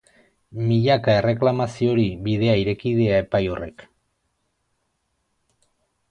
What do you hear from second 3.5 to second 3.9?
horrek.